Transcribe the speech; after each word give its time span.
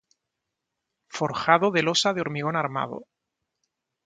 Forjado 1.17 1.69
de 1.75 1.83
losa 1.83 2.11
de 2.15 2.21
hormigón 2.21 2.55
armado. 2.55 2.97